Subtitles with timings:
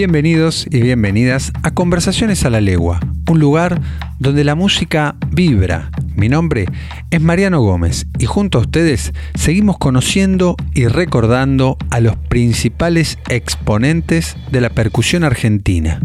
[0.00, 3.82] Bienvenidos y bienvenidas a Conversaciones a la Legua, un lugar
[4.18, 5.90] donde la música vibra.
[6.16, 6.64] Mi nombre
[7.10, 14.38] es Mariano Gómez y junto a ustedes seguimos conociendo y recordando a los principales exponentes
[14.50, 16.00] de la percusión argentina.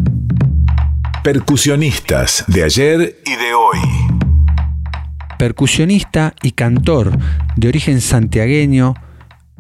[1.24, 3.80] Percusionistas de ayer y de hoy.
[5.40, 7.18] Percusionista y cantor
[7.56, 8.94] de origen santiagueño,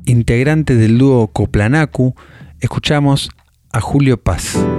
[0.03, 2.15] integrante del dúo Coplanacu,
[2.59, 3.29] escuchamos
[3.75, 4.74] a Julio Paz.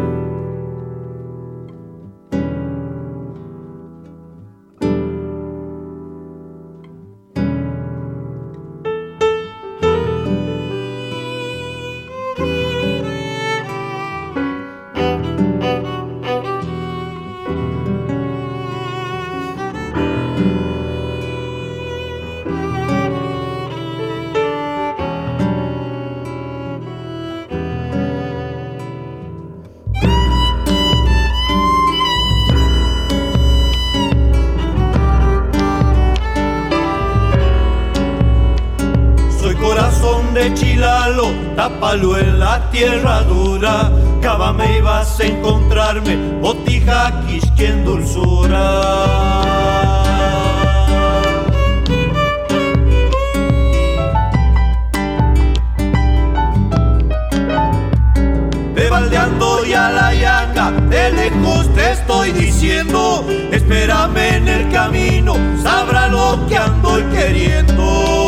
[41.66, 43.91] Tápalo en la tierra dura,
[44.22, 47.12] cava me ibas a encontrarme, botija
[47.59, 48.65] en dulzura.
[58.75, 65.34] De baldeando y a la yanga, de lejos te estoy diciendo, espérame en el camino,
[65.65, 68.25] sabrá lo que ando queriendo.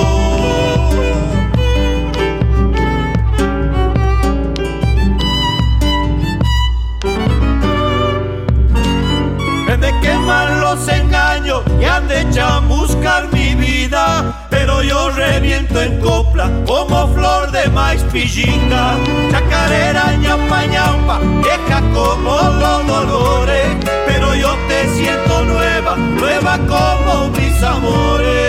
[10.29, 14.47] Los engaños y han de chamuscar mi vida.
[14.51, 18.97] Pero yo reviento en copla como flor de maíz pillinga.
[19.31, 23.67] Chacarera, ñapa, ñapa, vieja como los dolores.
[24.07, 28.48] Pero yo te siento nueva, nueva como mis amores.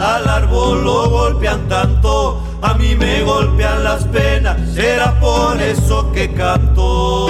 [0.00, 6.32] Al árbol lo golpean tanto, a mí me golpean las penas, será por eso que
[6.34, 7.26] canto.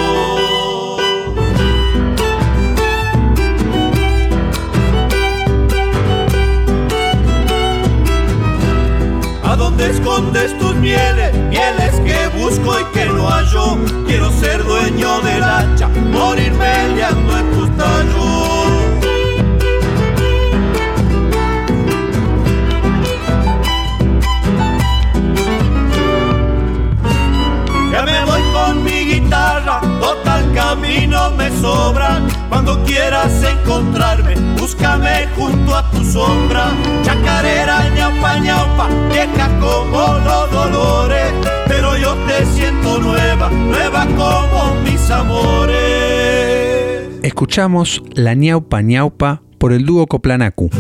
[9.45, 11.35] ¿A dónde escondes tus mieles?
[11.49, 13.79] Mieles que busco y que no hallo.
[14.07, 18.38] Quiero ser dueño del hacha, morir peleando en tus tallos.
[30.01, 32.21] Total camino me sobra.
[32.49, 36.73] Cuando quieras encontrarme, búscame junto a tu sombra.
[37.03, 41.33] Chacarera, ñaupa, ñaupa, vieja como los dolores.
[41.67, 45.79] Pero yo te siento nueva, nueva como mis amores.
[47.23, 50.71] Escuchamos la ñaupa, ñaupa por el dúo Coplanacu.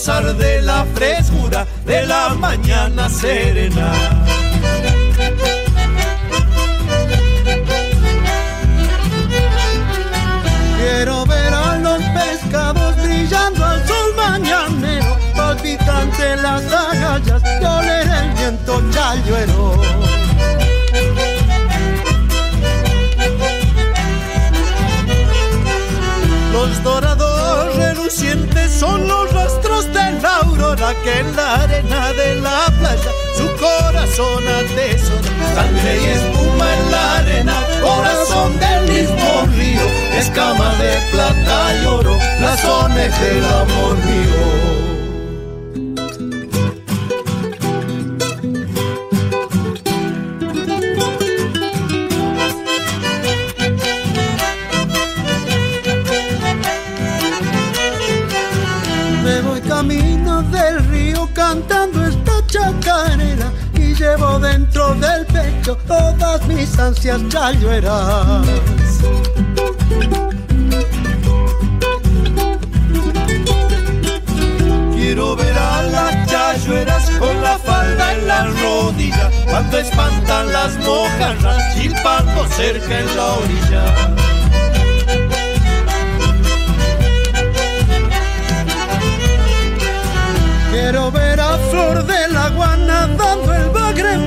[0.00, 3.99] De la frescura de la mañana serena.
[31.02, 35.54] Que en la arena de la playa su corazón atesora.
[35.54, 39.86] Sangre y espuma en la arena, corazón del mismo río,
[40.16, 44.89] escama de plata y oro, razones del amor mío.
[65.50, 68.46] Pecho todas mis ansias chayueras.
[74.94, 81.74] Quiero ver a las chayueras con la falda en la rodilla cuando espantan las mojarras
[81.74, 83.84] chilpando cerca en la orilla.
[90.70, 94.18] Quiero ver a Flor de la Guana dando el bagre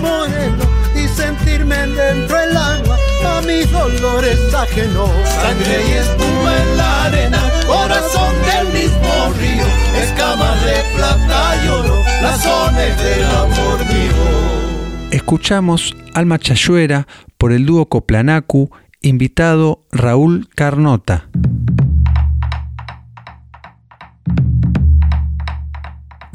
[1.63, 5.09] sentirme dentro del agua a mis dolores ajenos.
[5.25, 9.65] Sangre y espuma en la arena, corazón del mismo río,
[10.01, 15.11] escamas de plata y oro, razones del amor mío.
[15.11, 17.07] Escuchamos Alma Chayuera
[17.37, 18.69] por el dúo Coplanacu,
[19.01, 21.29] invitado Raúl Carnota.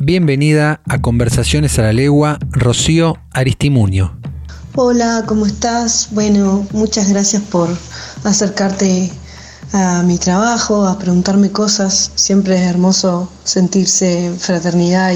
[0.00, 4.18] Bienvenida a Conversaciones a la Legua, Rocío Aristimuño.
[4.80, 6.10] Hola, ¿cómo estás?
[6.12, 7.68] Bueno, muchas gracias por
[8.22, 9.10] acercarte
[9.72, 12.12] a mi trabajo, a preguntarme cosas.
[12.14, 15.14] Siempre es hermoso sentirse en fraternidad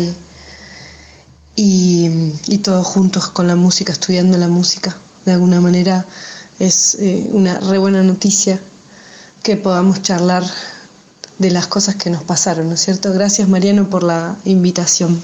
[1.54, 4.96] y, y, todos juntos con la música, estudiando la música.
[5.26, 6.06] De alguna manera
[6.58, 8.60] es eh, una re buena noticia
[9.44, 10.42] que podamos charlar
[11.38, 13.12] de las cosas que nos pasaron, ¿no es cierto?
[13.12, 15.22] Gracias Mariano por la invitación.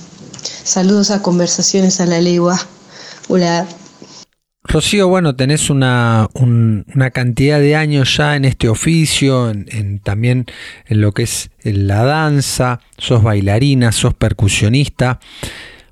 [0.63, 2.57] Saludos a Conversaciones a la Legua.
[3.27, 3.67] Hola.
[4.69, 10.45] Rocío, bueno, tenés una, una cantidad de años ya en este oficio, en, también
[10.87, 15.21] en lo que es la danza, sos bailarina, sos percusionista.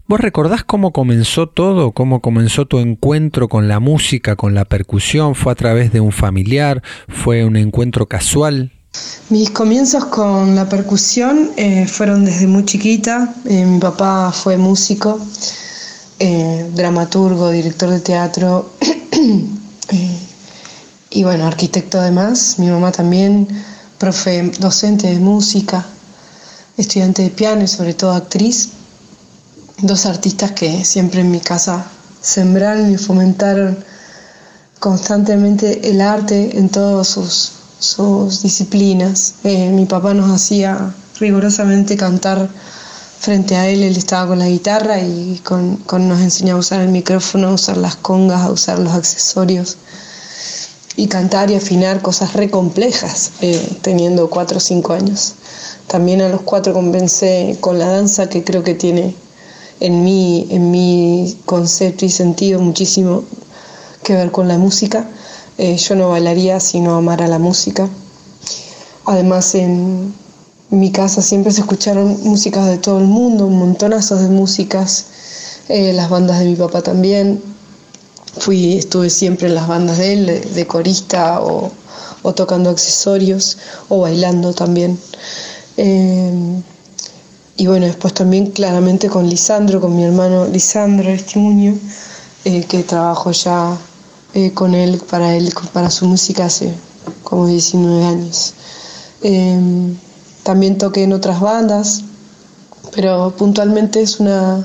[0.07, 1.93] ¿Vos recordás cómo comenzó todo?
[1.93, 5.35] ¿Cómo comenzó tu encuentro con la música, con la percusión?
[5.35, 6.83] ¿Fue a través de un familiar?
[7.09, 8.73] ¿Fue un encuentro casual?
[9.31, 13.35] Mis comienzos con la percusión eh, fueron desde muy chiquita.
[13.47, 15.19] Eh, mi papá fue músico,
[16.19, 18.71] eh, dramaturgo, director de teatro
[21.11, 22.59] y bueno, arquitecto además.
[22.59, 23.49] Mi mamá también,
[23.99, 25.85] profe, docente de música,
[26.77, 28.71] estudiante de piano y sobre todo actriz.
[29.79, 31.87] Dos artistas que siempre en mi casa
[32.21, 33.85] sembraron y fomentaron
[34.81, 39.35] constantemente el arte en todos sus sus disciplinas.
[39.45, 42.49] Eh, mi papá nos hacía rigurosamente cantar
[43.19, 46.89] frente a él, él estaba con la guitarra y con, nos enseñaba a usar el
[46.89, 49.77] micrófono, a usar las congas, a usar los accesorios
[50.97, 55.35] y cantar y afinar cosas re complejas, eh, teniendo cuatro o cinco años.
[55.87, 59.15] También a los cuatro comencé con la danza que creo que tiene
[59.81, 63.25] en mí, en mi concepto y sentido muchísimo
[64.03, 65.09] que ver con la música.
[65.59, 67.89] Eh, yo no bailaría si no amara la música.
[69.05, 70.15] Además, en
[70.71, 75.07] mi casa siempre se escucharon músicas de todo el mundo, un montonazo de músicas,
[75.69, 77.41] eh, las bandas de mi papá también.
[78.39, 81.73] Fui, estuve siempre en las bandas de él, de, corista o,
[82.35, 83.59] tocando accesorios
[83.89, 84.99] o bailando también.
[85.77, 86.63] Eh,
[87.57, 91.79] y bueno, después también claramente con Lisandro, con mi hermano Lisandro Estimuño,
[92.45, 93.77] que trabajo ya
[94.35, 96.75] eh, con él, para él, para su música hace
[97.23, 98.53] como 19 años.
[100.47, 102.05] También toqué en otras bandas,
[102.95, 104.65] pero puntualmente es una...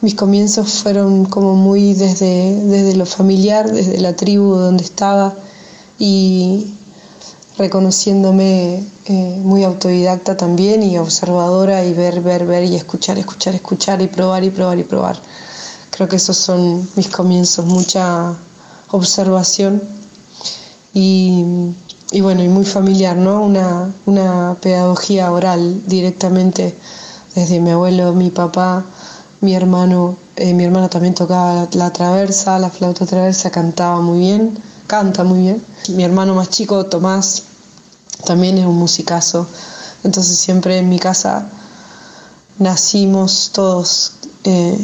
[0.00, 5.34] Mis comienzos fueron como muy desde, desde lo familiar, desde la tribu donde estaba
[5.98, 6.72] y
[7.58, 14.00] reconociéndome eh, muy autodidacta también y observadora y ver, ver, ver y escuchar, escuchar, escuchar
[14.00, 15.20] y probar y probar y probar.
[15.90, 18.34] Creo que esos son mis comienzos, mucha
[18.92, 19.82] observación
[20.94, 21.44] y,
[22.20, 23.42] bueno, y muy familiar, ¿no?
[23.42, 26.76] Una, una pedagogía oral directamente
[27.34, 28.84] desde mi abuelo, mi papá,
[29.40, 34.58] mi hermano, eh, mi hermano también tocaba la, traversa, la flauta traversa, cantaba muy bien,
[34.86, 35.62] canta muy bien.
[35.88, 37.42] Mi hermano más chico, Tomás,
[38.24, 39.46] también es un musicazo.
[40.04, 41.48] Entonces siempre en mi casa
[42.58, 44.12] nacimos todos
[44.44, 44.78] eh,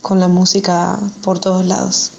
[0.00, 2.12] con la música por todos lados.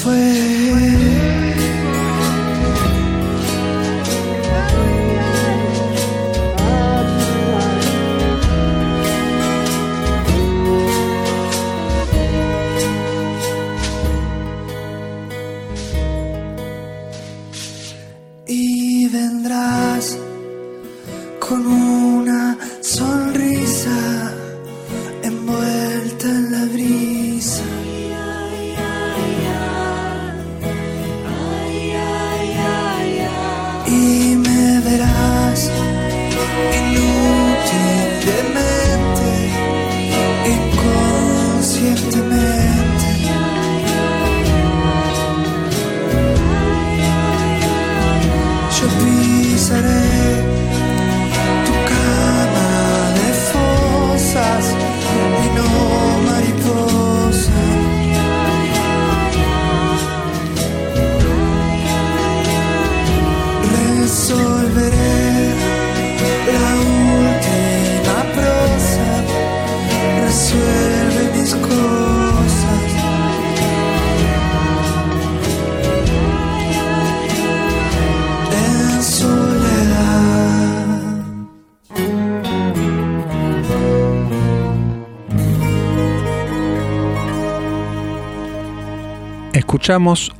[0.00, 0.49] Se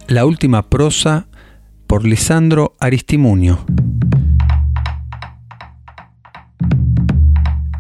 [0.07, 1.27] La última prosa
[1.89, 3.59] por Lisandro Aristimuño.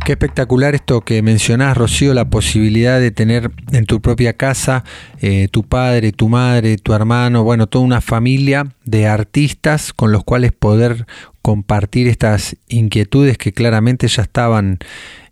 [0.05, 4.83] Qué espectacular esto que mencionás, Rocío, la posibilidad de tener en tu propia casa
[5.21, 10.25] eh, tu padre, tu madre, tu hermano, bueno, toda una familia de artistas con los
[10.25, 11.07] cuales poder
[11.42, 14.78] compartir estas inquietudes que claramente ya estaban,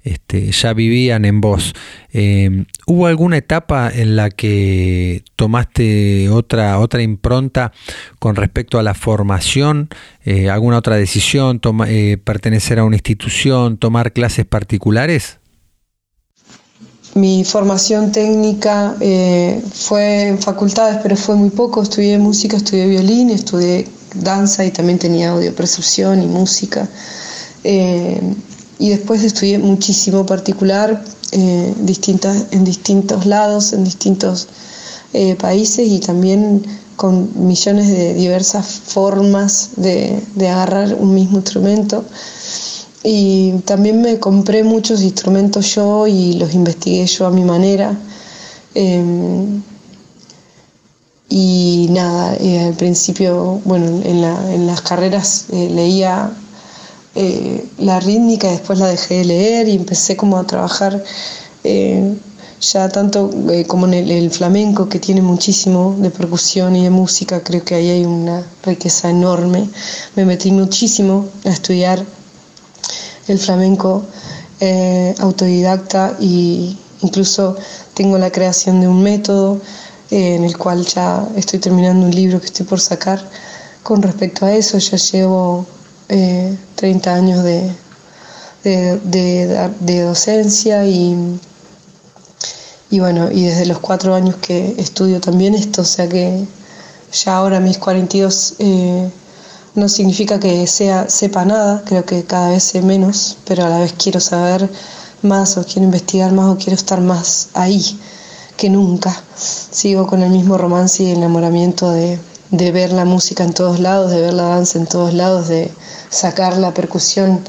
[0.04, 1.74] este, ya vivían en vos.
[2.12, 7.72] Eh, ¿Hubo alguna etapa en la que tomaste otra, otra impronta
[8.18, 9.88] con respecto a la formación?
[10.24, 11.60] Eh, ¿Alguna otra decisión?
[11.60, 13.76] Toma- eh, ¿Pertenecer a una institución?
[13.76, 15.38] ¿Tomar clases particulares?
[17.18, 21.82] Mi formación técnica eh, fue en facultades, pero fue muy poco.
[21.82, 26.88] Estudié música, estudié violín, estudié danza y también tenía audio, percusión y música.
[27.64, 28.20] Eh,
[28.78, 34.46] y después estudié muchísimo particular eh, distintas, en distintos lados, en distintos
[35.40, 36.62] países y también
[36.94, 42.04] con millones de diversas formas de, de agarrar un mismo instrumento.
[43.02, 47.96] Y también me compré muchos instrumentos yo y los investigué yo a mi manera.
[48.74, 49.02] Eh,
[51.28, 56.30] y nada, eh, al principio, bueno, en, la- en las carreras eh, leía
[57.14, 61.02] eh, la rítmica, después la dejé de leer y empecé como a trabajar
[61.64, 62.14] eh,
[62.60, 63.30] ya tanto
[63.68, 67.74] como en el, el flamenco, que tiene muchísimo de percusión y de música, creo que
[67.76, 69.68] ahí hay una riqueza enorme.
[70.16, 72.04] Me metí muchísimo a estudiar
[73.32, 74.04] el flamenco
[74.60, 77.56] eh, autodidacta y incluso
[77.94, 79.60] tengo la creación de un método
[80.10, 83.22] eh, en el cual ya estoy terminando un libro que estoy por sacar
[83.82, 84.78] con respecto a eso.
[84.78, 85.66] Ya llevo
[86.08, 87.70] eh, 30 años de,
[88.64, 91.40] de, docencia y,
[92.90, 96.46] y bueno, y desde los cuatro años que estudio también esto, o sea que
[97.12, 99.10] ya ahora mis 42 eh,
[99.78, 103.78] no significa que sea, sepa nada, creo que cada vez sé menos, pero a la
[103.78, 104.68] vez quiero saber
[105.22, 107.98] más o quiero investigar más o quiero estar más ahí,
[108.56, 109.14] que nunca.
[109.36, 112.18] Sigo con el mismo romance y enamoramiento de,
[112.50, 115.70] de ver la música en todos lados, de ver la danza en todos lados, de
[116.10, 117.40] sacar la percusión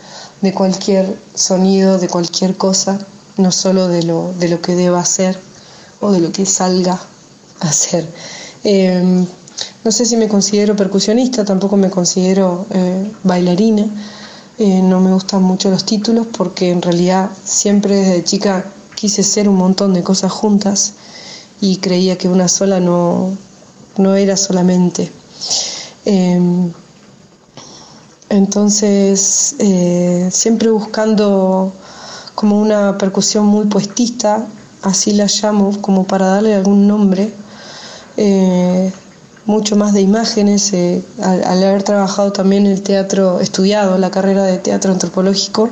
[0.41, 2.99] de cualquier sonido, de cualquier cosa,
[3.37, 5.39] no solo de lo, de lo que deba hacer
[6.01, 6.99] o de lo que salga
[7.59, 8.07] a hacer.
[8.63, 9.25] Em,
[9.83, 13.85] no sé si me considero percusionista, tampoco me considero eh, bailarina.
[14.57, 19.47] Eh, no me gustan mucho los títulos porque en realidad siempre desde chica quise ser
[19.47, 20.95] un montón de cosas juntas
[21.61, 23.37] y creía que una sola no,
[23.97, 25.11] no era solamente.
[26.03, 26.71] Em,
[28.29, 31.71] entonces, eh, siempre buscando
[32.35, 34.45] como una percusión muy puestista,
[34.81, 37.33] así la llamo, como para darle algún nombre,
[39.49, 44.59] mucho más de imágenes, eh, al, haber trabajado también el teatro, estudiado la carrera de
[44.59, 45.69] teatro antropológico,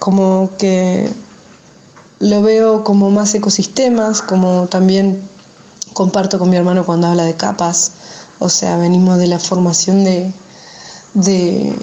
[0.00, 1.08] como que
[2.18, 5.22] lo veo como más ecosistemas, como también
[5.92, 7.92] comparto con mi hermano cuando habla de capas,
[8.38, 10.32] o sea, venimos de la formación de,
[11.14, 11.74] de,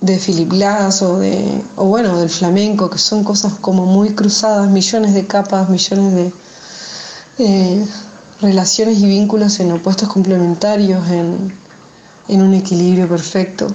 [0.00, 4.68] de Philip Glass o, de, o bueno, del flamenco, que son cosas como muy cruzadas,
[4.68, 6.32] millones de capas, millones de
[7.38, 7.86] eh,
[8.42, 11.56] relaciones y vínculos en opuestos complementarios, en,
[12.28, 13.68] en un equilibrio perfecto.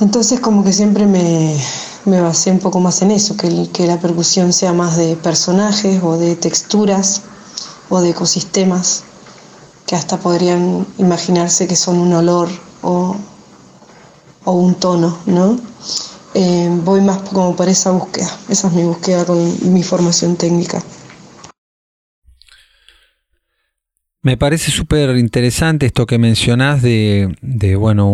[0.00, 1.56] Entonces como que siempre me,
[2.04, 6.02] me basé un poco más en eso, que, que la percusión sea más de personajes
[6.02, 7.22] o de texturas
[7.88, 9.04] o de ecosistemas
[9.86, 12.48] que hasta podrían imaginarse que son un olor
[12.82, 13.16] o,
[14.44, 15.56] un tono, ¿no?
[16.34, 20.82] Eh, voy más como por esa búsqueda, esa es mi búsqueda con mi formación técnica.
[24.24, 27.34] Me parece súper interesante esto que mencionás de,
[27.76, 28.08] bueno,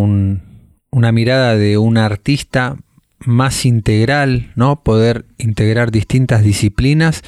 [0.90, 2.78] una mirada de un artista
[3.18, 4.82] más integral, ¿no?
[4.82, 7.22] Poder integrar distintas disciplinas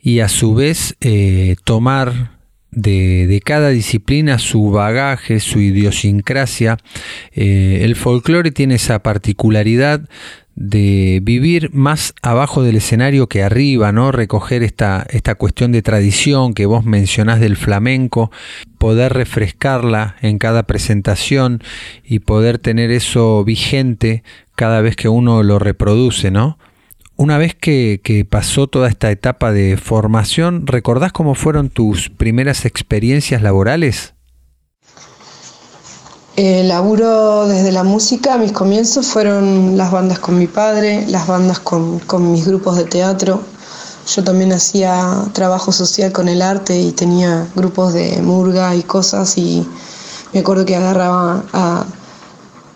[0.00, 2.40] y a su vez eh, tomar
[2.72, 6.78] de, cada disciplina su bagaje, su idiosincrasia.
[7.30, 10.08] Eh, el folclore tiene esa particularidad
[10.54, 14.12] de vivir más abajo del escenario que arriba, ¿no?
[14.12, 18.30] Recoger esta, esta cuestión de tradición que vos mencionás del flamenco,
[18.78, 21.62] poder refrescarla en cada presentación
[22.04, 24.22] y poder tener eso vigente
[24.54, 26.58] cada vez que uno lo reproduce, ¿no?
[27.16, 33.42] Una vez que, pasó toda esta etapa de formación, ¿recordás cómo fueron tus primeras experiencias
[33.42, 34.11] laborales?
[36.36, 41.58] El laburo desde la música, mis comienzos fueron las bandas con mi padre, las bandas
[41.58, 42.00] con,
[42.32, 43.42] mis grupos de teatro.
[44.06, 49.36] Yo también hacía trabajo social con el arte y tenía grupos de murga y cosas
[49.36, 49.68] y
[50.32, 51.84] me acuerdo que agarraba a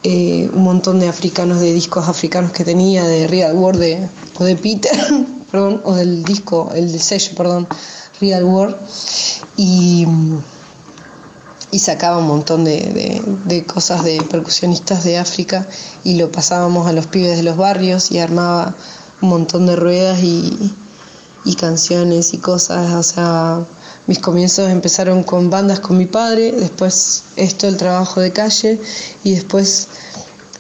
[0.03, 4.57] eh, un montón de africanos, de discos africanos que tenía, de Real World o de
[4.57, 4.93] Peter,
[5.51, 7.67] perdón, o del disco, el del sello, perdón,
[8.21, 8.77] Real World,
[9.57, 10.07] y,
[11.77, 15.67] y sacaba un montón de, cosas de percusionistas de África
[16.05, 18.75] y lo pasábamos a los pibes de los barrios y armaba
[19.21, 20.73] un montón de ruedas y,
[21.45, 23.61] y canciones y cosas, o sea,
[24.07, 28.81] mis comienzos empezaron con bandas con mi padre, después esto, el trabajo de calle
[29.23, 29.89] y después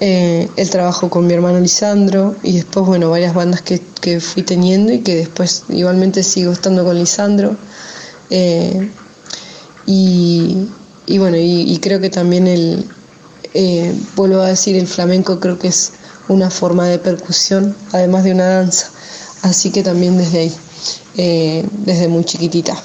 [0.00, 3.80] eh, el trabajo con mi hermano Lisandro y después, bueno, varias bandas que,
[4.20, 7.56] fui teniendo y que después igualmente sigo estando con Lisandro.
[8.28, 8.90] Eh,
[9.86, 10.68] y,
[11.18, 12.88] bueno, y, creo que también el,
[13.54, 15.92] eh, vuelvo a decir, el flamenco creo que es
[16.28, 18.90] una forma de percusión, además de una danza.
[19.42, 20.52] Así que también desde ahí,
[21.84, 22.76] desde muy chiquitita.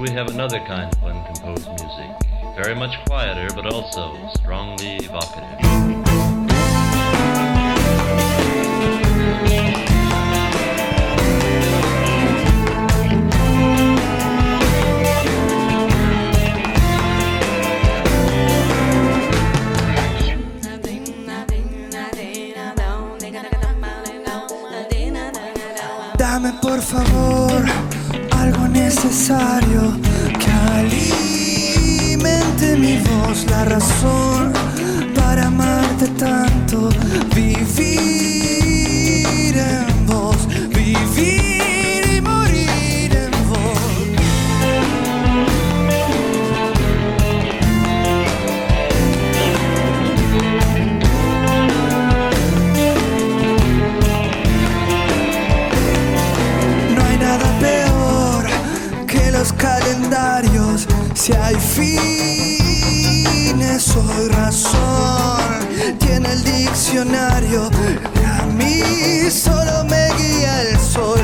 [0.00, 2.10] we have another kind of uncomposed music.
[2.56, 6.09] Very much quieter, but also strongly evocative.
[26.60, 27.64] Por favor
[28.32, 29.98] algo necesario
[30.38, 30.50] que
[32.10, 34.52] alimente mi voz, la razón
[35.14, 36.90] para amarte tanto,
[37.34, 38.00] vivir
[61.30, 61.54] si hay
[63.54, 65.60] fines, soy razón.
[65.98, 67.70] tiene el diccionario.
[68.38, 68.82] A mí
[69.30, 71.20] solo me guía el sol.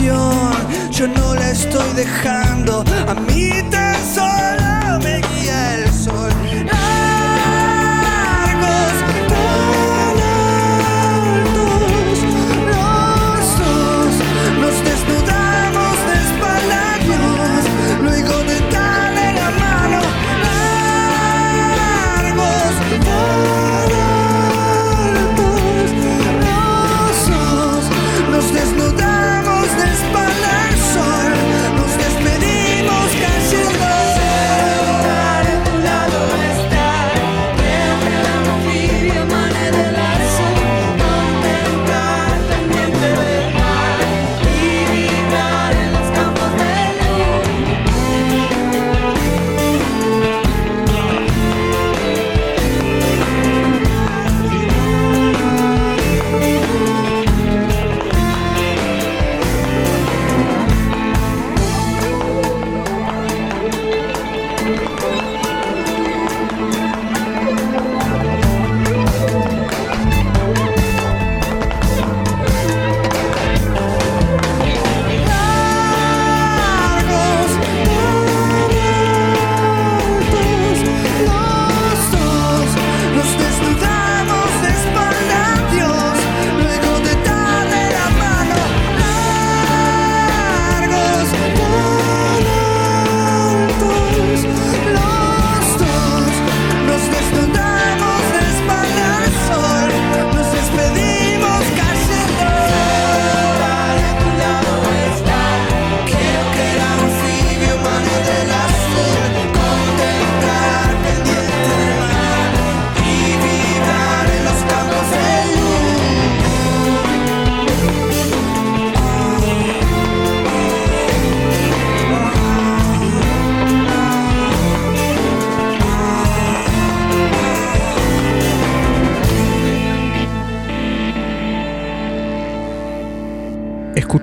[0.00, 3.50] Yo no la estoy dejando, a mí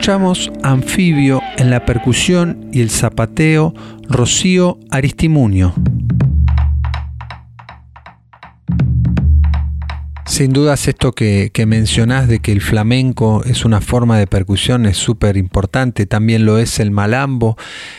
[0.06, 3.74] Escuchamos Anfibio en la percusión y el zapateo
[4.08, 5.74] Rocío Aristimuño.
[10.28, 14.86] Sin dudas esto que, que mencionás de que el flamenco es una forma de percusión
[14.86, 17.58] es súper importante, también lo es el malambo,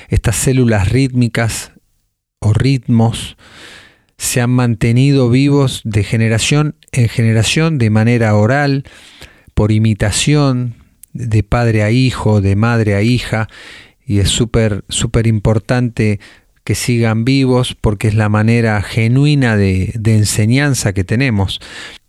[0.08, 1.72] estas células rítmicas
[2.38, 3.36] o ritmos
[4.16, 8.84] se han mantenido vivos de generación en generación de manera oral,
[9.54, 10.85] por imitación,
[11.16, 13.48] de padre a hijo, de madre a hija,
[14.06, 16.20] y es súper, súper importante
[16.64, 21.60] que sigan vivos porque es la manera genuina de, de enseñanza que tenemos.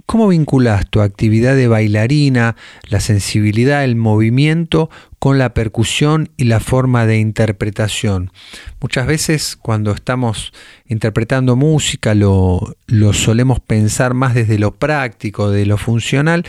[0.08, 2.56] ¿Cómo vinculas tu actividad de bailarina,
[2.88, 4.90] la sensibilidad, el movimiento
[5.20, 8.32] con la percusión y la forma de interpretación?
[8.80, 10.54] Muchas veces cuando estamos
[10.88, 16.46] interpretando música lo, lo solemos pensar más desde lo práctico, de lo funcional,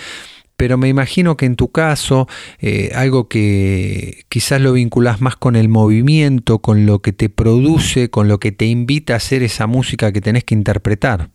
[0.58, 2.26] pero me imagino que en tu caso
[2.58, 8.10] eh, algo que quizás lo vinculas más con el movimiento, con lo que te produce,
[8.10, 11.30] con lo que te invita a hacer esa música que tenés que interpretar.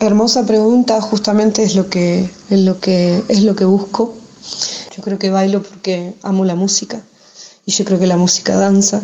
[0.00, 4.16] Hermosa pregunta, justamente es lo que es lo que es lo que busco.
[4.96, 7.02] Yo creo que bailo porque amo la música
[7.66, 9.02] y yo creo que la música danza.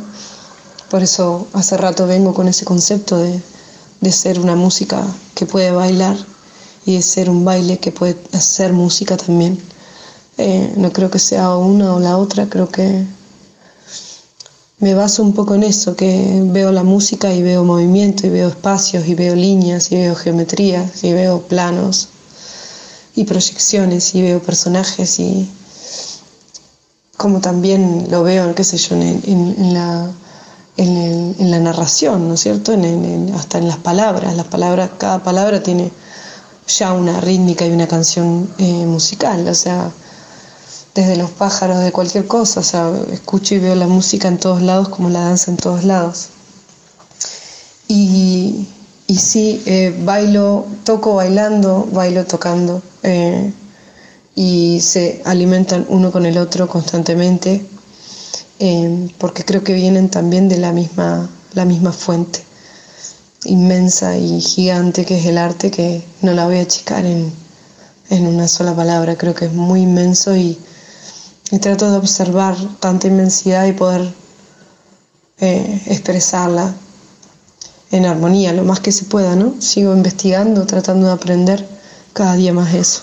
[0.88, 3.42] Por eso hace rato vengo con ese concepto de,
[4.00, 5.04] de ser una música
[5.34, 6.16] que puede bailar
[6.86, 9.58] y ser un baile que puede hacer música también.
[10.38, 13.04] Eh, no creo que sea una o la otra, creo que
[14.78, 18.48] me baso un poco en eso, que veo la música y veo movimiento y veo
[18.48, 22.08] espacios y veo líneas y veo geometrías y veo planos
[23.14, 25.48] y proyecciones y veo personajes y
[27.16, 30.10] como también lo veo, qué sé yo, en, la,
[30.76, 32.72] en, la narración, ¿no es cierto?
[32.72, 35.90] En- hasta en las palabras, las palabras, cada palabra tiene
[36.66, 39.90] ya una rítmica y una canción eh, musical, o sea,
[40.94, 44.62] desde los pájaros, de cualquier cosa, o sea, escucho y veo la música en todos
[44.62, 46.28] lados como la danza en todos lados.
[47.88, 48.66] Y,
[49.06, 53.52] y sí, eh, bailo, toco bailando, bailo tocando, eh,
[54.36, 57.64] y se alimentan uno con el otro constantemente,
[58.60, 62.43] eh, porque creo que vienen también de la misma, la misma fuente
[63.44, 67.32] inmensa y gigante que es el arte, que no la voy a achicar en,
[68.10, 70.58] en una sola palabra, creo que es muy inmenso y,
[71.50, 74.12] y trato de observar tanta inmensidad y poder
[75.40, 76.74] eh, expresarla
[77.90, 79.60] en armonía lo más que se pueda, ¿no?
[79.60, 81.66] Sigo investigando, tratando de aprender
[82.12, 83.02] cada día más eso.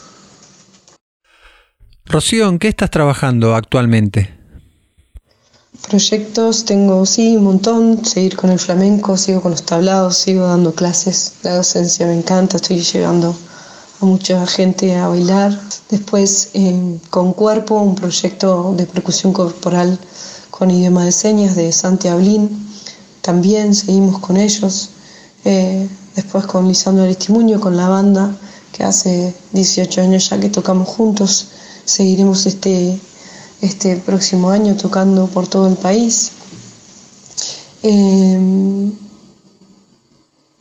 [2.05, 4.40] Rocío, ¿en qué estás trabajando actualmente?
[5.87, 10.73] Proyectos tengo, sí, un montón, seguir con el flamenco, sigo con los tablados, sigo dando
[10.73, 13.35] clases, la docencia me encanta, estoy llevando
[13.99, 15.59] a mucha gente a bailar.
[15.89, 19.99] Después eh, con cuerpo, un proyecto de percusión corporal
[20.49, 22.69] con idioma de señas de Santi Ablín,
[23.21, 24.89] también seguimos con ellos.
[25.43, 28.35] Eh, después con Lisandro Aristimuño, con la banda,
[28.71, 31.47] que hace 18 años ya que tocamos juntos.
[31.85, 32.99] Seguiremos este,
[33.61, 36.31] este próximo año tocando por todo el país.
[37.83, 38.91] Eh,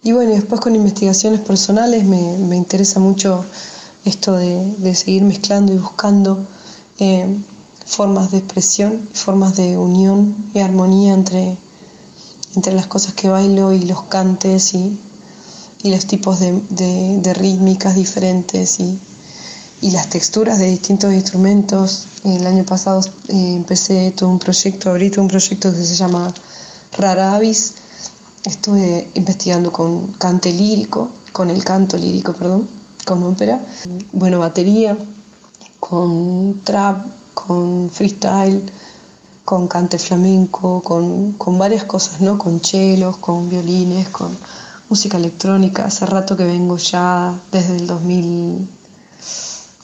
[0.03, 3.45] y bueno, después con investigaciones personales me, me interesa mucho
[4.05, 6.47] esto de, de, seguir mezclando y buscando
[6.99, 7.37] eh,
[7.85, 11.59] formas de expresión, formas de unión y armonía entre,
[12.57, 14.99] entre las cosas que bailo y los cantes y,
[15.83, 18.99] y los tipos de, de, de rítmicas diferentes y,
[19.81, 22.07] y, las texturas de distintos instrumentos.
[22.25, 26.33] El año pasado eh, empecé todo un proyecto, abrí todo un proyecto que se llama
[26.97, 27.75] Rara Avis,
[28.45, 32.69] estuve investigando con cante lírico, con el canto lírico, perdón,
[33.07, 33.61] con ópera,
[34.13, 34.97] bueno, batería,
[35.79, 38.63] con trap, con freestyle,
[39.45, 42.39] con cante flamenco, con, con varias cosas, ¿no?
[42.39, 44.37] Con chelos, con violines, con
[44.89, 45.87] música electrónica.
[45.87, 48.69] Hace rato que vengo ya desde el 2000,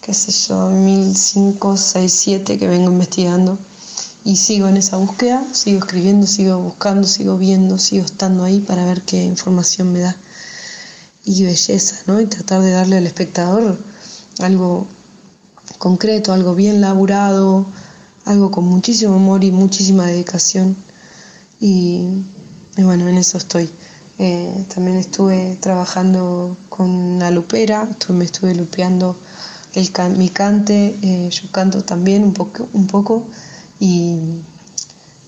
[0.06, 3.58] qué sé yo, 2005, 6, 7 que vengo investigando
[4.22, 8.84] y sigo en esa búsqueda, sigo escribiendo, sigo buscando, sigo viendo, sigo estando ahí para
[8.84, 10.16] ver qué información me da
[11.24, 12.20] y belleza, ¿no?
[12.20, 13.76] Y tratar de darle al espectador
[14.38, 14.86] algo
[15.78, 17.66] concreto, algo bien laburado,
[18.26, 20.76] algo con muchísimo amor y muchísima dedicación.
[21.60, 22.06] Y,
[22.76, 23.68] bueno, en eso estoy.
[24.18, 29.16] Eh, también estuve trabajando con la lupera, me estuve lupeando
[29.76, 33.26] el mi cante, eh, yo canto también un poco, un poco
[33.78, 34.18] y,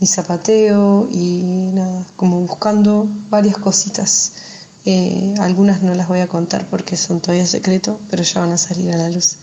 [0.00, 4.32] y zapateo y nada, como buscando varias cositas.
[4.87, 8.56] Eh, algunas no las voy a contar porque son todavía secreto, pero ya van a
[8.56, 9.37] salir a la luz.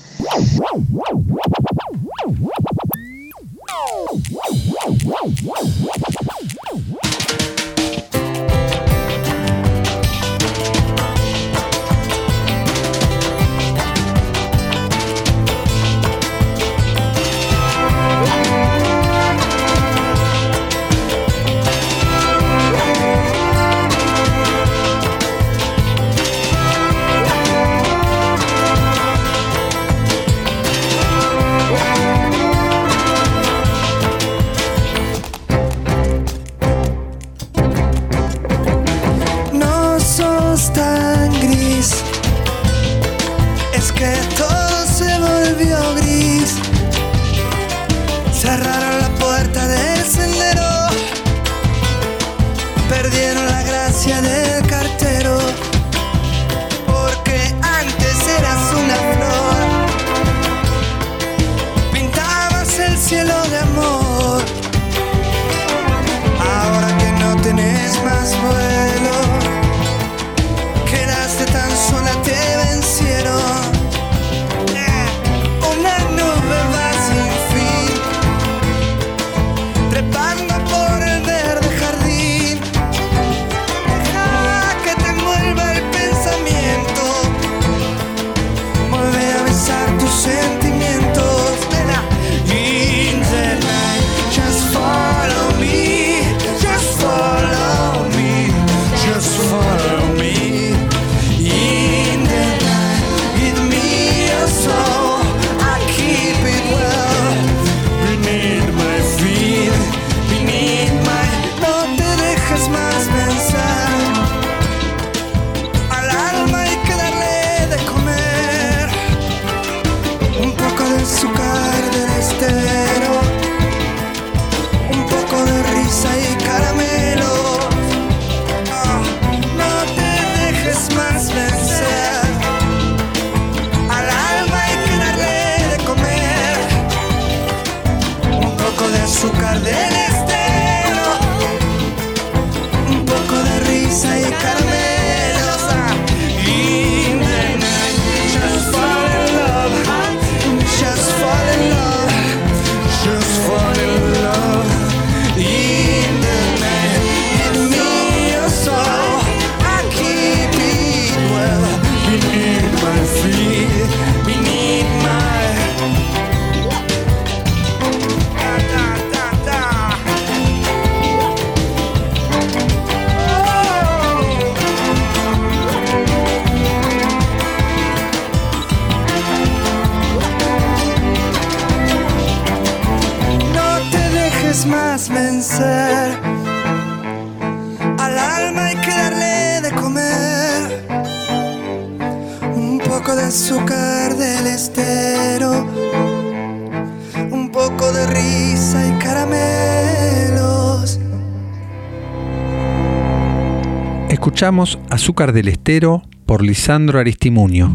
[204.46, 207.74] Azúcar del Estero por Lisandro Aristimuño.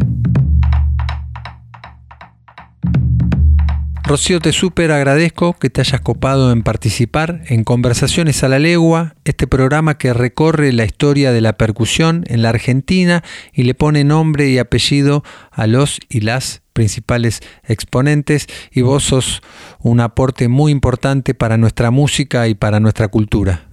[4.04, 9.16] Rocío, te súper agradezco que te hayas copado en participar en Conversaciones a la Legua,
[9.24, 14.04] este programa que recorre la historia de la percusión en la Argentina y le pone
[14.04, 19.42] nombre y apellido a los y las principales exponentes y vos sos
[19.80, 23.69] un aporte muy importante para nuestra música y para nuestra cultura.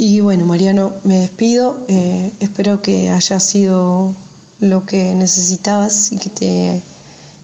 [0.00, 1.84] Y bueno, Mariano, me despido.
[1.88, 4.14] Eh, espero que haya sido
[4.60, 6.82] lo que necesitabas y que te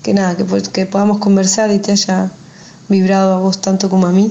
[0.04, 2.30] que nada, que, que podamos conversar y te haya
[2.88, 4.30] vibrado a vos tanto como a mí.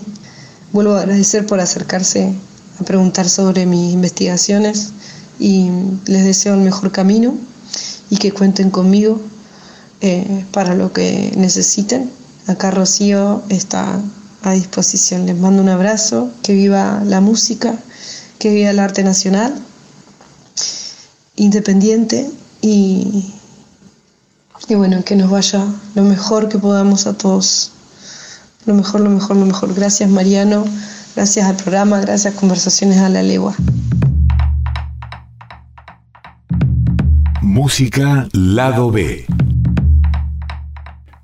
[0.72, 2.34] Vuelvo a agradecer por acercarse
[2.80, 4.94] a preguntar sobre mis investigaciones
[5.38, 5.70] y
[6.06, 7.36] les deseo el mejor camino
[8.10, 9.20] y que cuenten conmigo
[10.00, 12.10] eh, para lo que necesiten.
[12.48, 14.00] Acá Rocío está
[14.44, 15.26] a disposición.
[15.26, 17.76] Les mando un abrazo, que viva la música,
[18.38, 19.54] que viva el arte nacional,
[21.36, 22.30] independiente
[22.62, 23.34] y,
[24.68, 27.72] y bueno, que nos vaya lo mejor que podamos a todos.
[28.66, 29.74] Lo mejor, lo mejor, lo mejor.
[29.74, 30.66] Gracias Mariano,
[31.16, 33.56] gracias al programa, gracias Conversaciones a la Legua.
[37.42, 39.26] Música Lado B.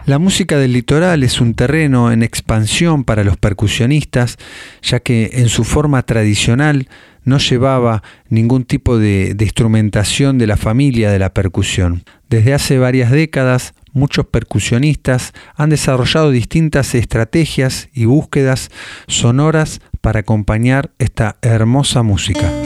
[0.10, 4.38] La música del litoral es un terreno en expansión para los percusionistas,
[4.82, 6.90] ya que en su forma tradicional
[7.26, 12.06] no llevaba ningún tipo de, de, instrumentación de la familia de la percusión.
[12.28, 18.72] Desde hace varias décadas, muchos percusionistas han desarrollado distintas estrategias y búsquedas
[19.06, 22.59] sonoras para acompañar esta hermosa música.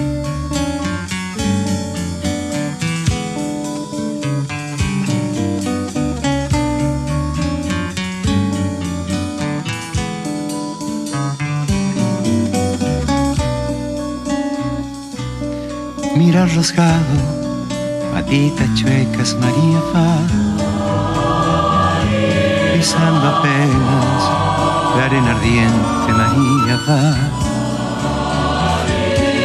[16.25, 17.17] Mira rasgado,
[18.13, 20.11] patitas chuecas María va,
[22.73, 24.21] pisando apenas
[24.95, 27.13] la arena ardiente María va.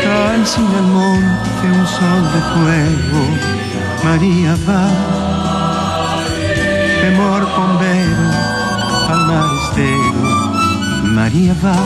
[0.04, 3.22] Calcina el monte un sol de fuego,
[4.04, 4.84] María va.
[7.00, 8.28] Temor bombero
[9.10, 10.22] al mar estero,
[11.02, 11.76] María va.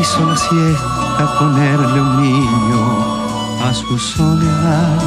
[0.00, 4.98] Hizo la siesta a ponerle un niño a su soledad.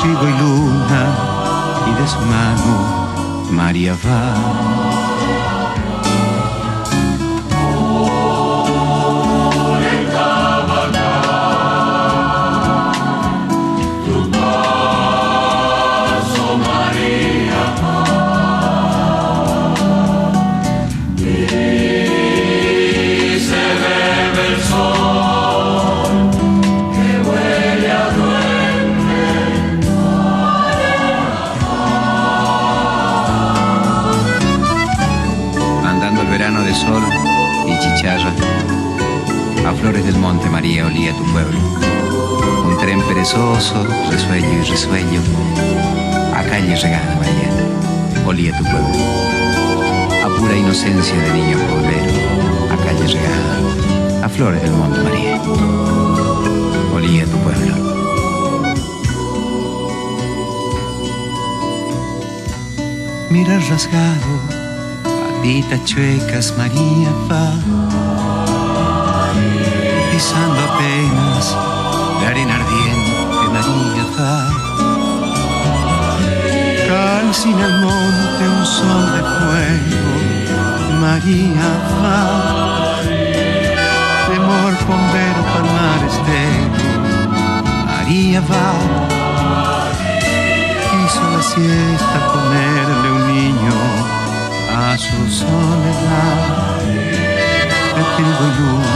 [0.00, 1.02] Trigo y luna
[1.86, 3.06] y de su mano
[3.50, 4.95] María va.
[39.86, 41.60] Flores del monte María olía tu pueblo.
[42.66, 45.20] Un tren perezoso, resuello y resuello.
[46.34, 48.96] A calle regada María, olía tu pueblo.
[50.24, 52.14] A pura inocencia de niño bolero.
[52.72, 54.24] A calle regada.
[54.24, 55.40] A flores del monte María,
[56.92, 57.74] olía tu pueblo.
[63.30, 64.56] Mira rasgado
[65.46, 67.75] patitas chuecas María va
[70.16, 71.54] pisando apenas
[72.22, 74.36] la arena ardiente María va
[76.88, 80.06] calcina el monte un sol de fuego
[81.02, 81.68] María
[82.00, 83.00] va,
[84.28, 86.86] temor bombero palmar estero.
[87.84, 88.70] María va,
[90.98, 93.78] hizo la siesta ponerle un niño
[94.78, 96.56] a su soledad.
[97.96, 98.95] De trigo y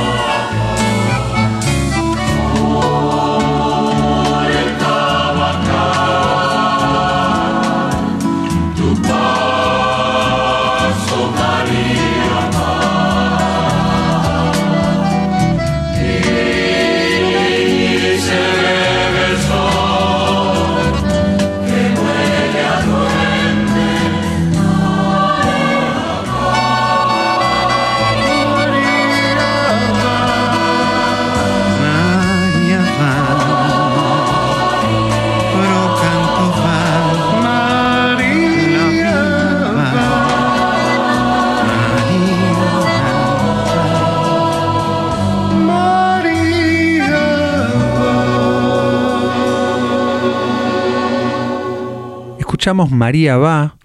[53.11, 53.75] María Va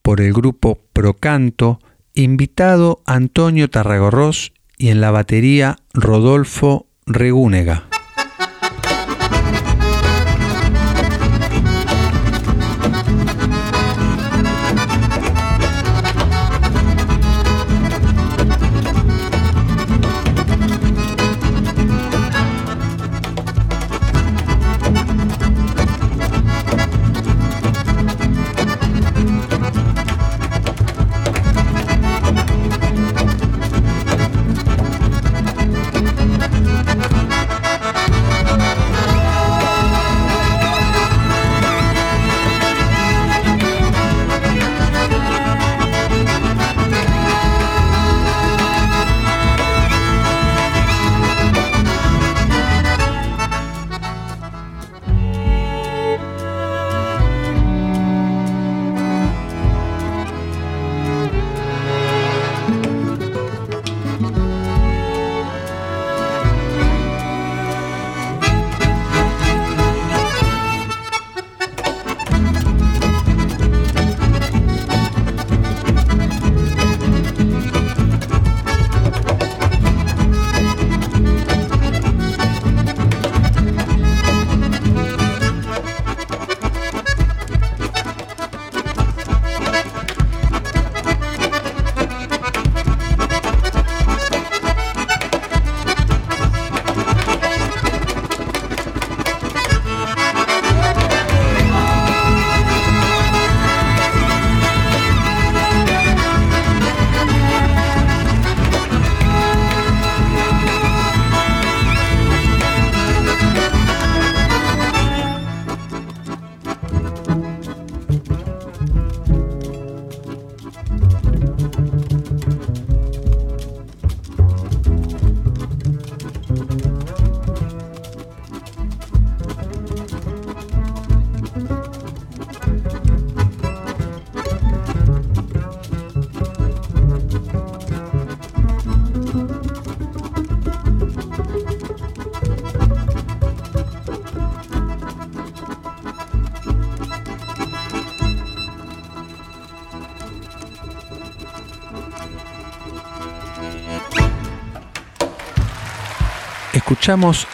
[0.00, 1.80] por el grupo Procanto,
[2.14, 7.89] invitado Antonio Tarragorros y en la batería Rodolfo Regúnega.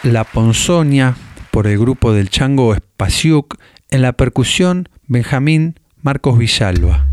[0.03, 1.15] La Ponzonia
[1.49, 3.57] por el grupo del Chango Espaciuc,
[3.89, 7.07] en la percusión Benjamín Marcos Villalba.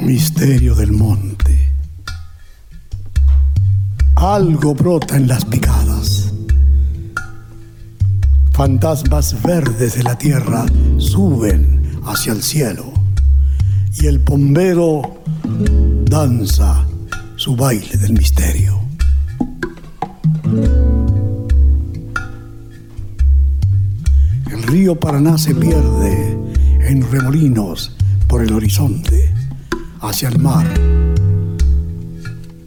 [0.00, 1.68] Misterio del monte.
[4.16, 6.34] Algo brota en las picadas.
[8.50, 10.66] Fantasmas verdes de la tierra
[10.98, 12.92] suben hacia el cielo
[13.94, 15.22] y el bombero
[16.12, 16.86] danza
[17.36, 18.78] su baile del misterio.
[24.50, 26.36] El río Paraná se pierde
[26.86, 27.96] en remolinos
[28.28, 29.32] por el horizonte
[30.02, 30.66] hacia el mar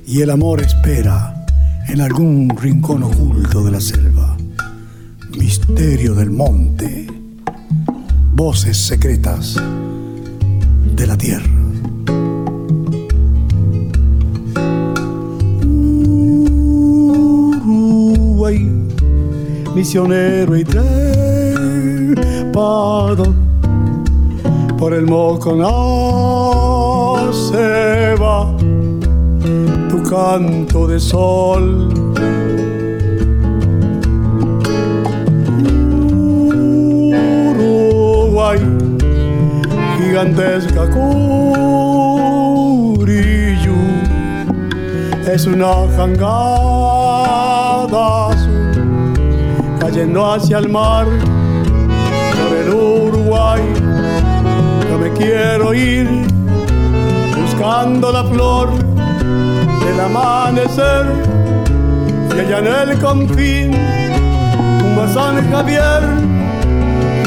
[0.08, 1.46] y el amor espera
[1.88, 4.36] en algún rincón oculto de la selva.
[5.38, 7.06] Misterio del monte,
[8.34, 9.62] voces secretas
[10.96, 11.65] de la tierra.
[19.76, 21.36] Misionero y trepador.
[24.78, 25.68] Por el Moconá
[27.34, 28.56] se va
[29.90, 31.94] tu canto de sol.
[37.52, 38.60] Uruguay,
[39.98, 41.36] gigantesca Curillo,
[45.28, 46.76] es una jangada
[49.86, 53.62] cayendo hacia el mar por el Uruguay.
[54.90, 56.10] Yo me quiero ir
[57.40, 61.06] buscando la flor del amanecer
[62.36, 66.02] y allá en el confín, a San Javier,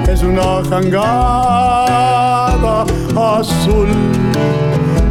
[0.07, 1.93] es una jangada
[3.15, 3.87] azul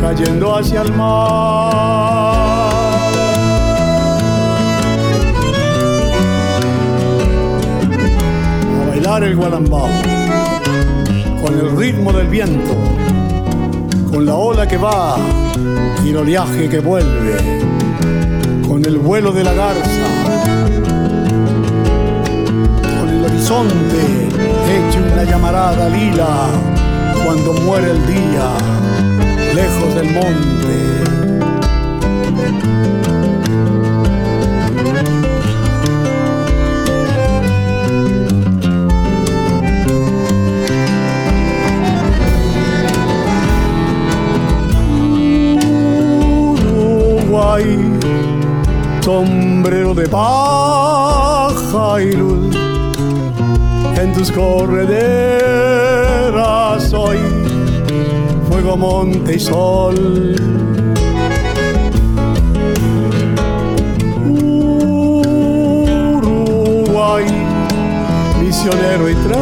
[0.00, 1.74] cayendo hacia el mar.
[8.80, 9.88] A bailar el gualambao,
[11.42, 12.74] con el ritmo del viento,
[14.10, 15.16] con la ola que va
[16.04, 17.60] y el oleaje que vuelve,
[18.68, 20.11] con el vuelo de la garza,
[23.42, 24.28] horizonte
[24.68, 26.46] hecho una llamarada lila
[27.24, 28.52] cuando muere el día
[29.54, 31.02] lejos del monte.
[49.02, 52.56] Sombrero de paja y luz,
[54.02, 54.92] en tus correderas
[56.92, 57.18] hoy.
[58.48, 60.34] Fuego, monte y sol.
[66.24, 67.24] Uruguay,
[68.40, 69.40] misionero y trepado,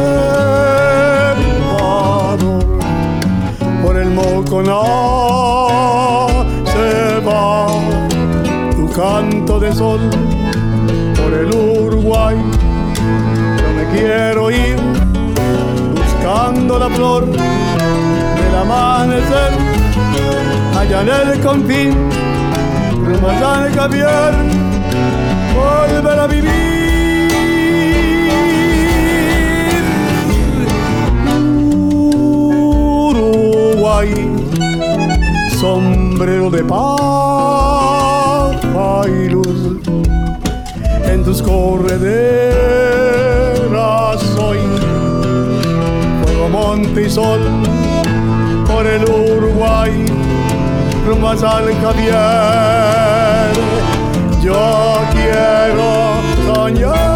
[3.83, 4.81] por el Moconá
[6.65, 7.67] se va
[8.75, 10.01] tu canto de sol,
[11.15, 12.35] por el Uruguay,
[13.91, 14.77] quiero ir
[15.95, 19.51] buscando la flor del amanecer
[20.77, 22.09] allá en el confín
[23.05, 24.33] rumbo San Javier
[25.55, 26.51] volver a vivir.
[33.13, 34.09] Uruguay
[35.59, 36.91] sombrero de paja
[39.07, 39.77] y luz
[41.05, 43.00] en tus correderas
[46.71, 47.41] monte sol
[48.65, 50.05] por el Uruguay
[51.05, 51.35] rumbo a
[51.81, 52.15] Javier.
[54.41, 57.10] Yo quiero soñar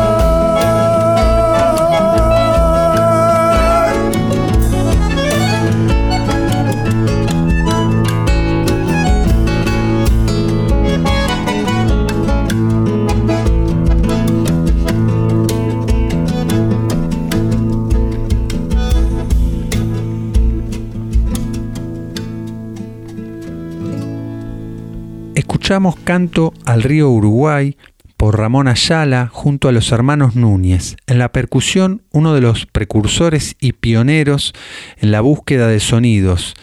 [25.65, 27.75] Escuchamos Canto al río Uruguay
[28.17, 30.95] por Ramón Ayala junto a los hermanos Núñez.
[31.07, 34.53] En la percusión, uno de los precursores y pioneros
[34.97, 36.53] en la búsqueda de sonidos,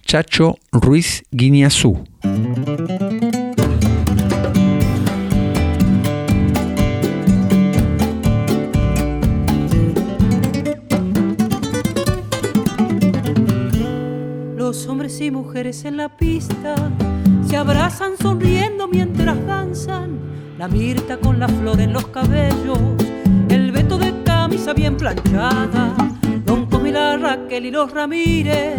[0.00, 2.02] Chacho Ruiz Guiñazú.
[14.56, 16.90] Los hombres y mujeres en la pista
[17.50, 20.20] se abrazan sonriendo mientras danzan.
[20.56, 22.78] La mirta con la flor en los cabellos,
[23.48, 25.92] el veto de camisa bien planchada.
[26.44, 28.76] Don Comila, Raquel y los Ramírez,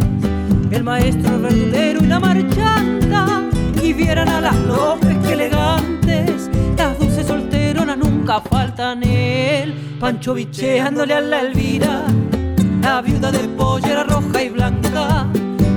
[0.72, 3.43] el maestro verdulero y la marchanta.
[3.84, 9.03] Y vieran a las López que elegantes, las dulces solteronas nunca faltan.
[9.03, 12.03] El Pancho bicheándole a la Elvira,
[12.82, 15.28] la viuda de pollera roja y blanca.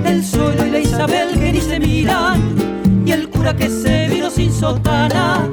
[0.05, 2.75] El suelo y la Isabel que ni se miran
[3.05, 5.49] y el cura que se vino sin sotana.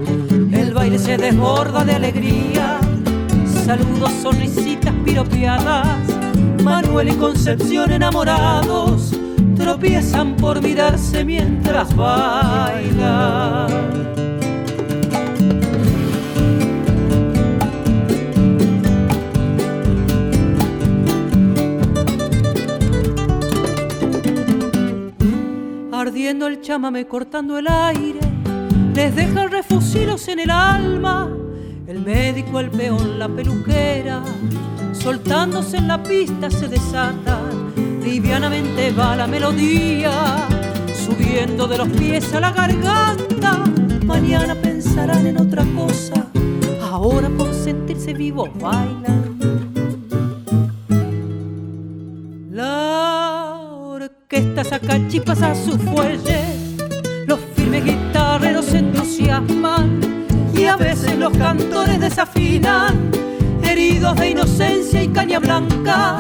[0.51, 2.79] El baile se desborda de alegría.
[3.65, 5.97] Saludos, sonrisitas piropeadas.
[6.63, 9.11] Manuel y Concepción enamorados
[9.55, 13.71] tropiezan por mirarse mientras bailan.
[26.31, 28.19] El chamame cortando el aire,
[28.95, 31.29] les deja refusilos en el alma,
[31.87, 34.23] el médico, el peón, la peluquera,
[34.93, 40.11] soltándose en la pista se desatan, livianamente va la melodía,
[41.05, 43.65] subiendo de los pies a la garganta,
[44.05, 46.27] mañana pensarán en otra cosa,
[46.81, 49.20] ahora por sentirse vivos bailan.
[54.63, 56.43] Saca chispas a su fuelle,
[57.25, 59.99] los firmes guitarreros se entusiasman
[60.53, 63.11] y a veces los cantores desafinan,
[63.63, 66.17] heridos de inocencia y caña blanca.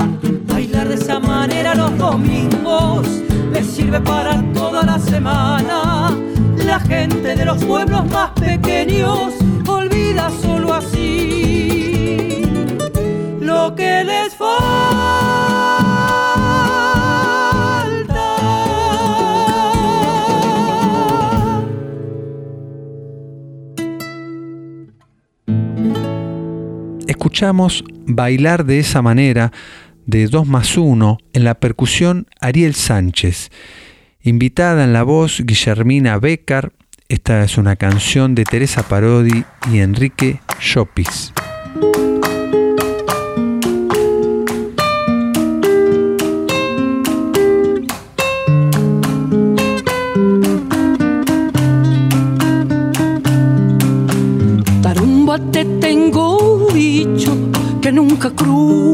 [0.47, 3.07] Bailar de esa manera los domingos
[3.53, 6.11] les sirve para toda la semana.
[6.65, 9.33] La gente de los pueblos más pequeños
[9.67, 12.41] olvida solo así
[13.39, 15.00] lo que les falta.
[27.31, 29.53] Escuchamos Bailar de esa manera
[30.05, 33.51] de 2 más 1 en la percusión Ariel Sánchez.
[34.21, 36.73] Invitada en la voz Guillermina Becker,
[37.07, 41.31] esta es una canción de Teresa Parodi y Enrique Llopis.
[54.81, 56.40] Tarumba te tengo
[56.81, 57.31] dicho
[57.79, 58.91] que nunca cruces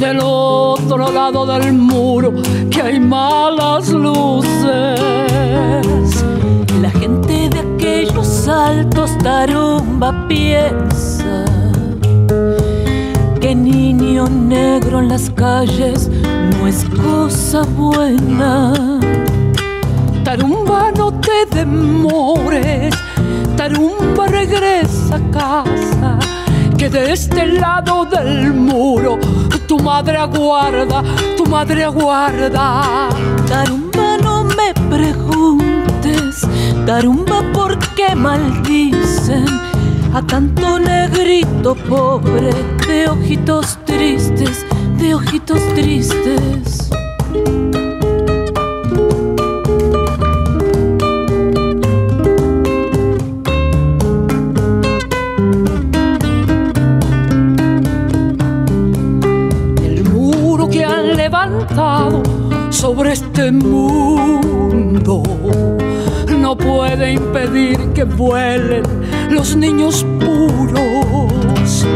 [0.00, 2.32] del otro lado del muro
[2.68, 4.98] que hay malas luces.
[6.80, 11.44] La gente de aquellos altos tarumba piensa
[13.40, 16.10] que niño negro en las calles
[16.50, 18.72] no es cosa buena.
[20.24, 22.92] Tarumba, no te demores.
[23.56, 26.18] Tarumba, regresa a casa.
[26.76, 29.18] Que de este lado del muro
[29.68, 31.02] tu madre aguarda,
[31.36, 33.08] tu madre aguarda.
[33.48, 36.46] Tarumba, no me preguntes.
[36.84, 39.46] Tarumba, ¿por qué maldicen
[40.12, 42.52] a tanto negrito pobre
[42.86, 44.66] de ojitos tristes,
[44.98, 46.90] de ojitos tristes?
[62.70, 65.22] Sobre este mundo
[66.28, 68.82] no puede impedir que vuelen
[69.30, 71.86] los niños puros.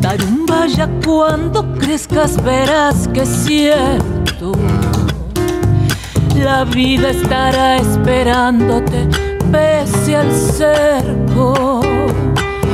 [0.00, 4.52] Tarumba, ya cuando crezcas verás que es cierto.
[6.36, 9.08] La vida estará esperándote
[9.50, 11.82] pese al cerco.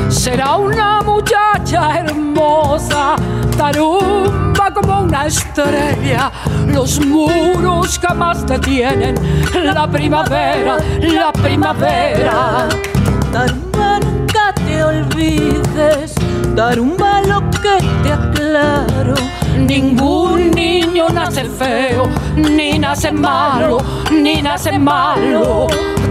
[0.08, 3.16] Será una muchacha hermosa,
[3.56, 4.47] tarumba
[4.88, 6.32] como una estrella.
[6.66, 9.14] Los muros jamás detienen
[9.62, 12.68] la primavera, la primavera.
[13.32, 16.14] Tarumba, nunca te olvides,
[16.56, 19.14] tarumba lo que te aclaro.
[19.58, 23.78] Ningún niño nace feo, ni nace malo,
[24.10, 25.66] ni nace malo.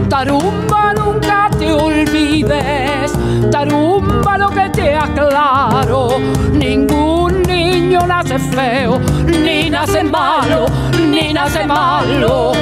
[0.09, 3.13] Tarumba, nunca te olvides,
[3.51, 6.19] tarumba lo que te aclaro.
[6.53, 10.65] Ningún niño nace feo, ni nace malo,
[11.11, 12.53] ni nace malo.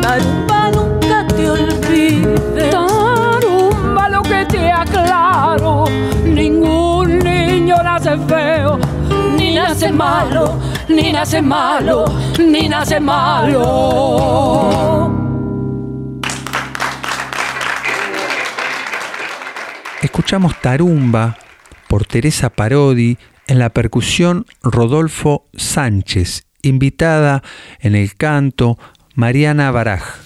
[0.00, 5.84] Tarumba, nunca te olvides, tarumba lo que te aclaro.
[6.24, 8.78] Ningún niño nace feo,
[9.36, 12.04] ni nace malo, ni nace malo,
[12.38, 14.42] ni nace malo.
[20.32, 21.36] Escuchamos Tarumba
[21.88, 23.18] por Teresa Parodi
[23.48, 27.42] en la percusión Rodolfo Sánchez, invitada
[27.80, 28.78] en el canto
[29.14, 30.21] Mariana Baraj.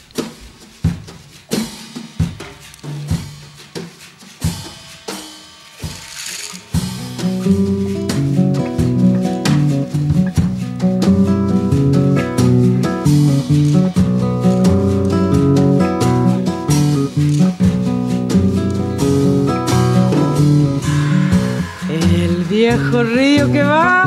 [23.02, 24.04] Río que va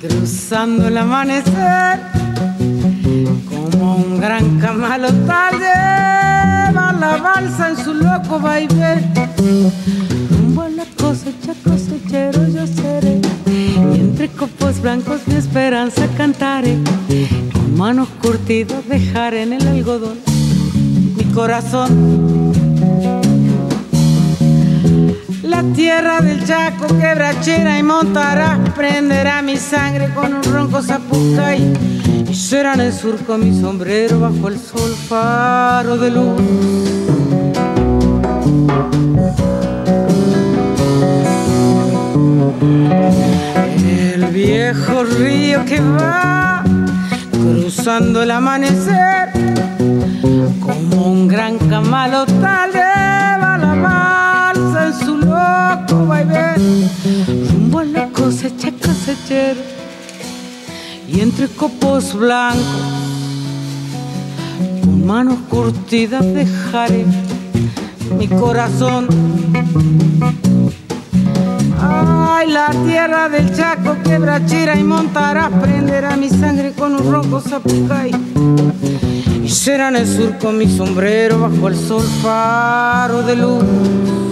[0.00, 2.00] cruzando el amanecer
[3.48, 9.12] como un gran camalotal lleva la balsa en su loco vaivén
[10.30, 16.78] rumbo a la cosecha cosechero yo seré y entre copos blancos mi esperanza cantaré
[17.52, 20.18] con manos curtidas dejar en el algodón
[21.16, 22.41] mi corazón.
[25.52, 31.74] La tierra del Chaco quebrachera y montará, prenderá mi sangre con un ronco zapucay
[32.26, 36.40] y será en el surco mi sombrero bajo el sol faro de luz.
[44.14, 46.64] El viejo río que va
[47.30, 49.28] cruzando el amanecer
[50.62, 52.72] como un gran camalotal
[55.92, 59.60] rumbo a la cosecha cosechero
[61.08, 62.64] y entre copos blancos
[64.80, 67.04] con manos curtidas dejaré
[68.18, 69.08] mi corazón
[71.84, 78.12] Ay, la tierra del Chaco, quebrachera y montará, prenderá mi sangre con un ronco zapucay.
[79.42, 84.31] Y será en el surco mi sombrero bajo el sol faro de luz.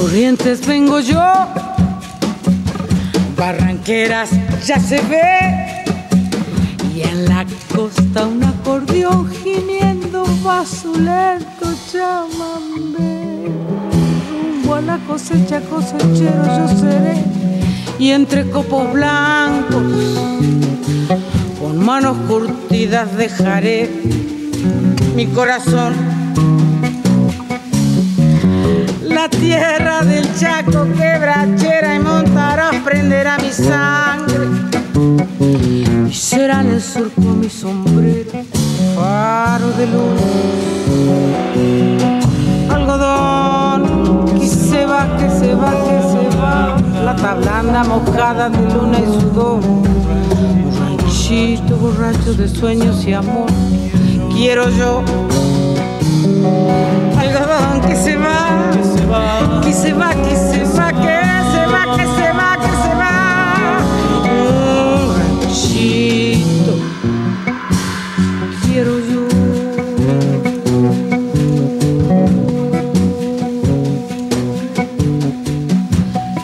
[0.00, 1.22] corrientes vengo yo,
[3.36, 4.30] barranqueras
[4.64, 5.84] ya se ve
[6.94, 7.44] y en la
[7.74, 13.50] costa un acordeón gimiendo va su lento chamamé.
[14.30, 17.22] Rumbo a la cosecha cosechero yo seré
[17.98, 19.84] y entre copos blancos
[21.60, 23.90] con manos curtidas dejaré
[25.14, 26.09] mi corazón.
[29.40, 34.46] Tierra del Chaco quebrachera y montarás prenderá mi sangre
[36.08, 38.42] y será en el surco mi sombrero,
[38.94, 40.20] faro de luz.
[42.68, 48.98] Algodón que se va, que se va, que se va, plata blanda mojada de luna
[48.98, 49.60] y sudor.
[50.78, 53.48] Ranchito borracho de sueños y amor,
[54.34, 55.02] quiero yo.
[56.42, 61.16] Algodón que se va, que se va, que se va, que se va, que
[61.52, 63.14] se va, que se va, que se va.
[64.24, 66.74] Un ranchito
[68.64, 69.22] quiero yo.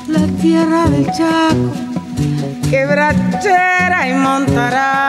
[0.09, 1.73] La tierra del Chaco,
[2.71, 5.07] quebrachera y montará.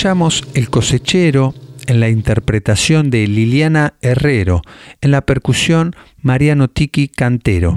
[0.00, 1.54] Escuchamos El cosechero
[1.86, 4.62] en la interpretación de Liliana Herrero,
[5.02, 7.74] en la percusión Mariano Tiki Cantero.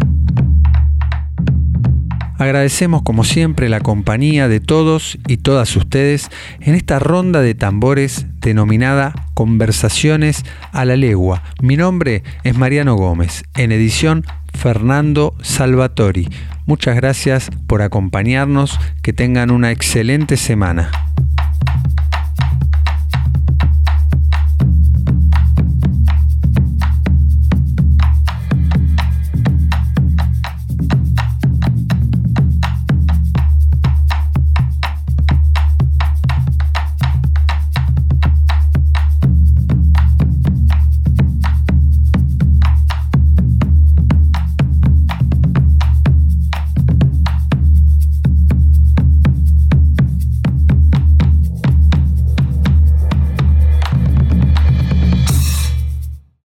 [2.38, 6.30] Agradecemos como siempre la compañía de todos y todas ustedes
[6.62, 11.44] en esta ronda de tambores denominada Conversaciones a la Legua.
[11.62, 14.24] Mi nombre es Mariano Gómez, en edición
[14.58, 16.30] Fernando Salvatori.
[16.68, 21.13] Muchas gracias por acompañarnos, que tengan una excelente semana.